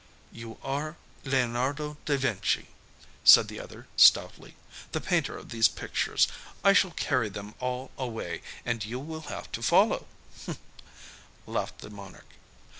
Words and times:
"You 0.31 0.57
are 0.63 0.97
Leonardo 1.25 1.95
da 2.05 2.17
Vinci," 2.17 2.69
said 3.23 3.47
the 3.49 3.59
other 3.59 3.85
stoutly, 3.95 4.55
"the 4.93 4.99
painter 4.99 5.37
of 5.37 5.49
these 5.49 5.67
pictures. 5.67 6.27
I 6.63 6.73
shall 6.73 6.89
carry 6.89 7.29
them 7.29 7.53
all 7.59 7.91
away, 7.99 8.41
and 8.65 8.83
you 8.83 8.99
will 8.99 9.21
have 9.29 9.51
to 9.51 9.61
follow," 9.61 10.07
laughed 11.45 11.81
the 11.81 11.91
monarch. 11.91 12.33